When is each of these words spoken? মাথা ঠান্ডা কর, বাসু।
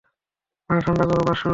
মাথা 0.69 0.81
ঠান্ডা 0.85 1.03
কর, 1.09 1.19
বাসু। 1.27 1.49